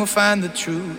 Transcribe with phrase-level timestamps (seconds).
[0.00, 0.89] We'll find the truth.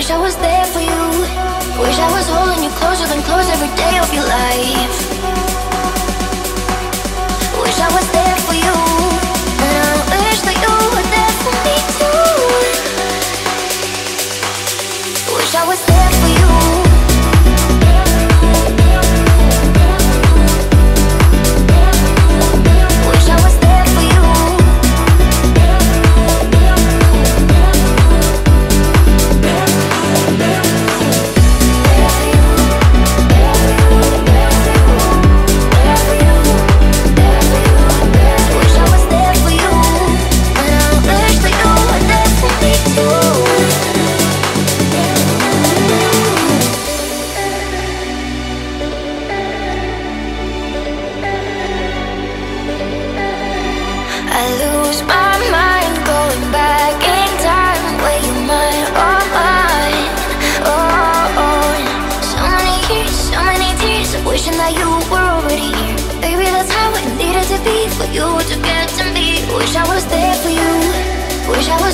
[0.00, 1.02] Wish I was there for you.
[1.78, 5.19] Wish I was holding you closer than close every day of your life.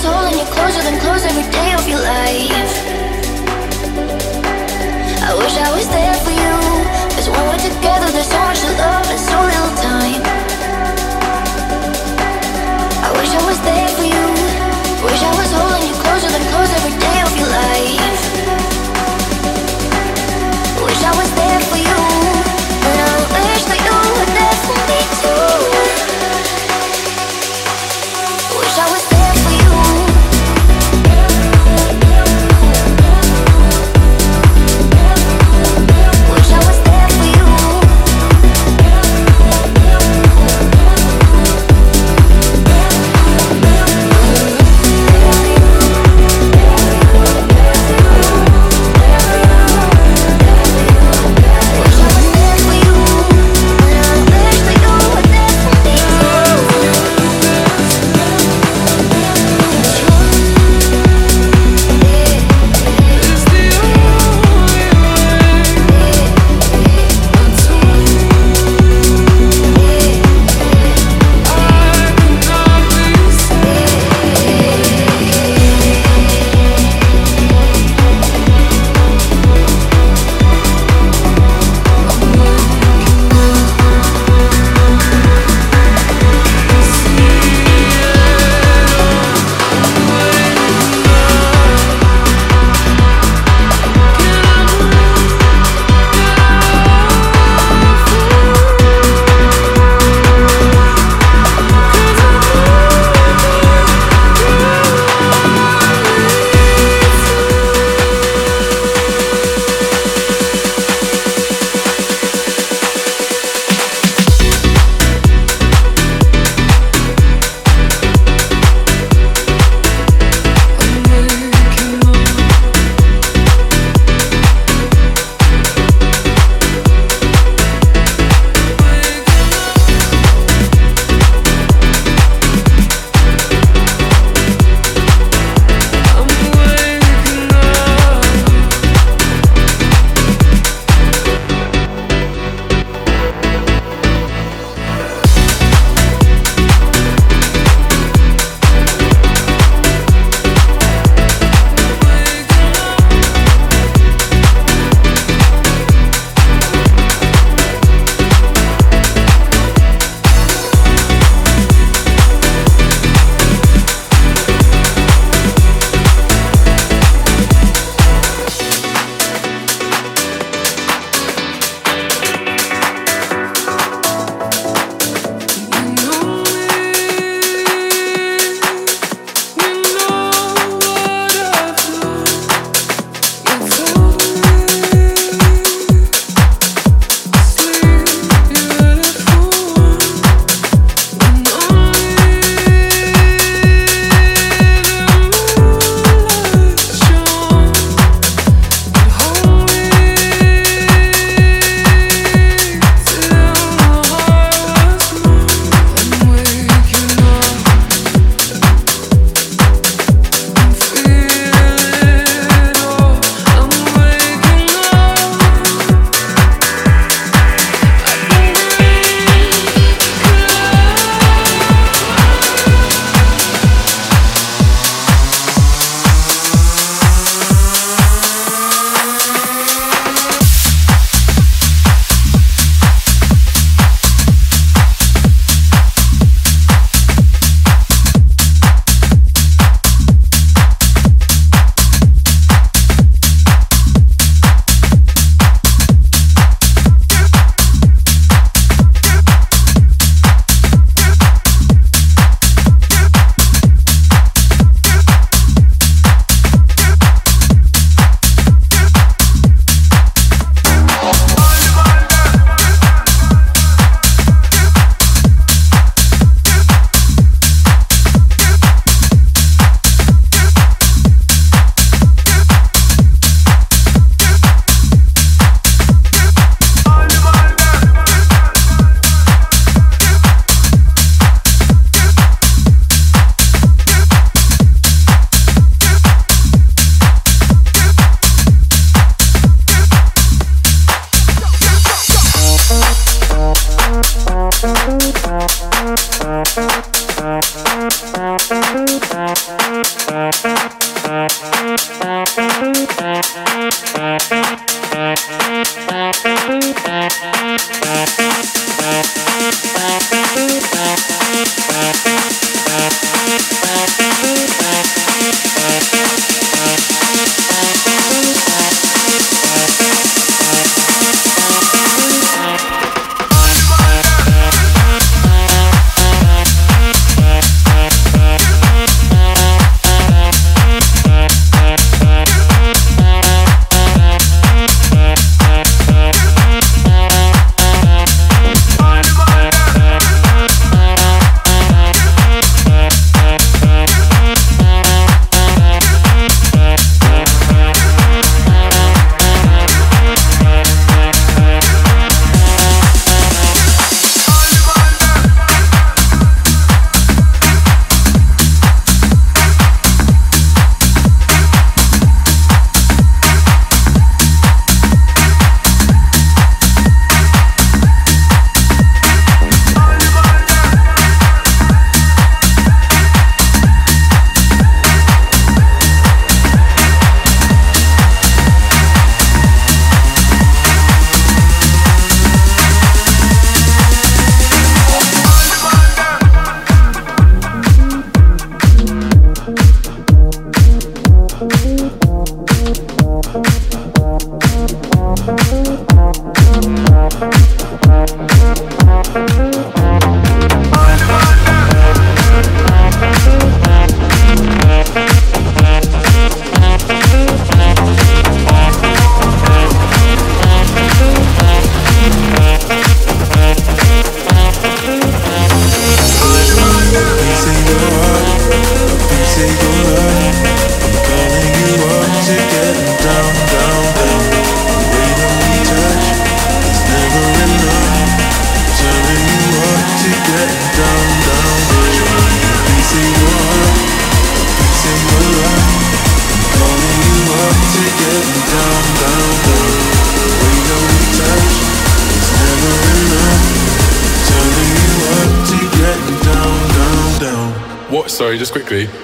[0.07, 2.96] soul and you're closer than close every day of your life.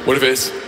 [0.05, 0.62] What if it's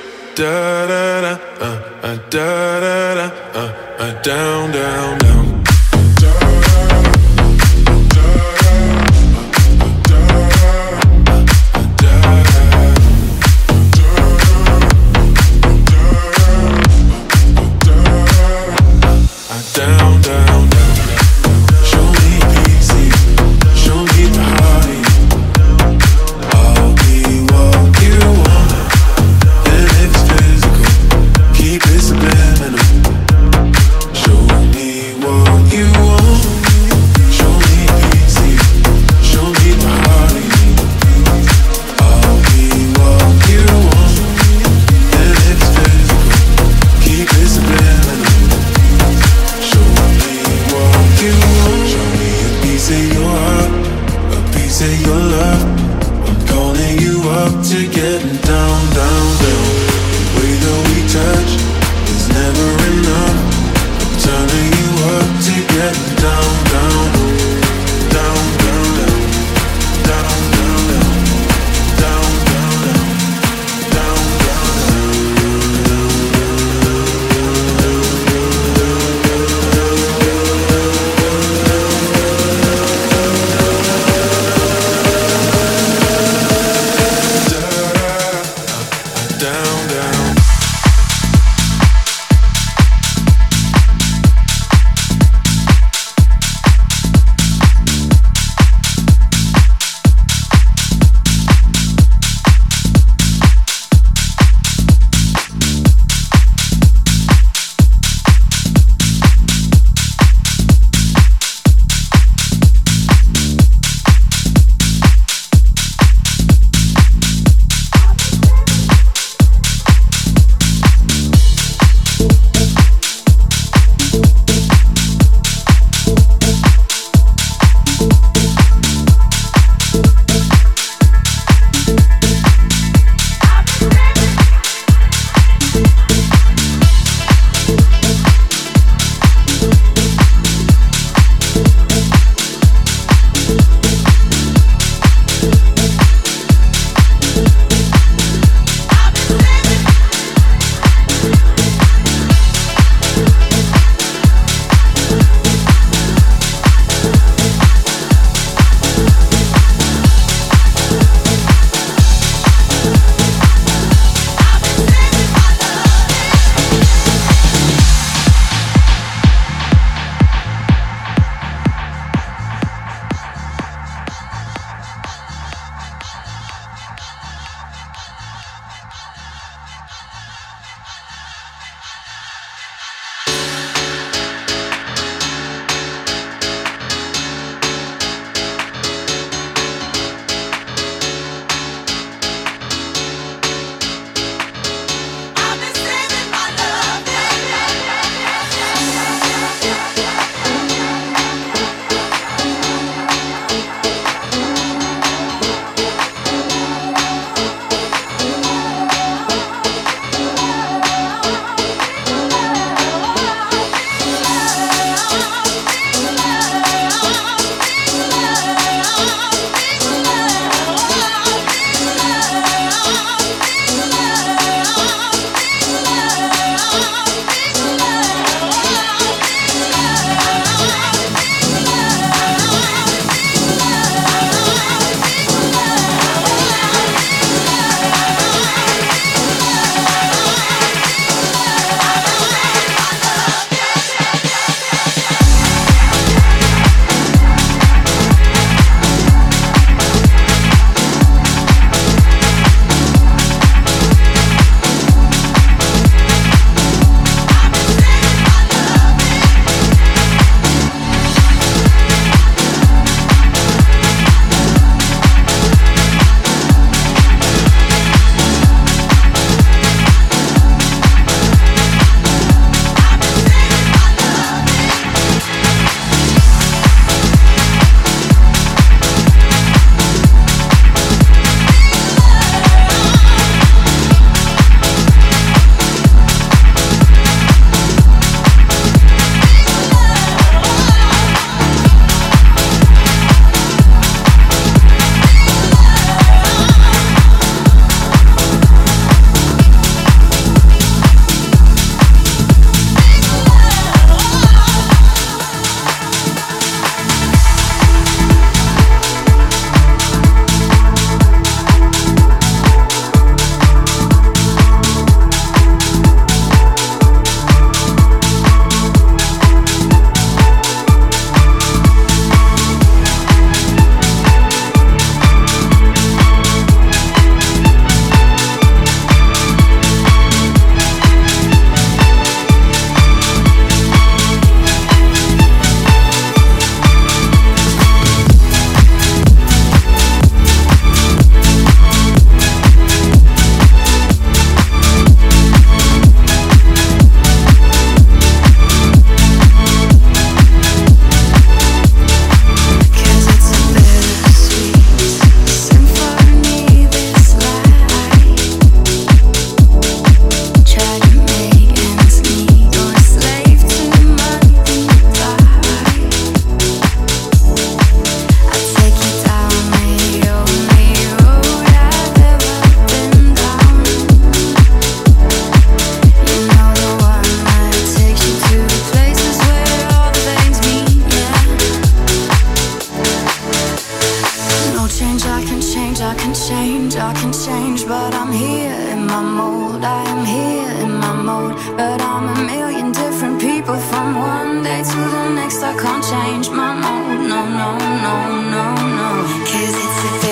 [393.74, 397.08] From one day to the next, I can't change my mood.
[397.10, 397.50] No, no,
[397.87, 397.94] no,
[398.34, 398.44] no,
[398.78, 398.90] no.
[399.26, 400.03] Cause it's a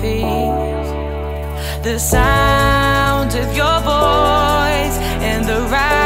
[0.00, 0.78] feet.
[1.82, 4.96] The sound of your voice
[5.28, 5.97] and the rapture